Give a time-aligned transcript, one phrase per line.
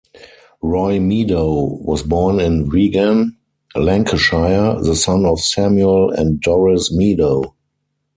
[0.63, 3.37] Roy Meadow was born in Wigan,
[3.75, 7.53] Lancashire, the son of Samuel and Doris Meadow.